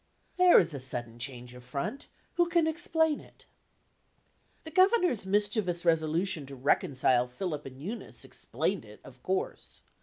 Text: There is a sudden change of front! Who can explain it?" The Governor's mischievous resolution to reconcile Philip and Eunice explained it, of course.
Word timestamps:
There 0.37 0.57
is 0.59 0.73
a 0.73 0.79
sudden 0.79 1.19
change 1.19 1.53
of 1.53 1.63
front! 1.63 2.07
Who 2.33 2.49
can 2.49 2.65
explain 2.65 3.19
it?" 3.19 3.45
The 4.63 4.71
Governor's 4.71 5.27
mischievous 5.27 5.85
resolution 5.85 6.47
to 6.47 6.55
reconcile 6.55 7.27
Philip 7.27 7.67
and 7.67 7.79
Eunice 7.79 8.25
explained 8.25 8.83
it, 8.83 8.99
of 9.03 9.21
course. 9.21 9.83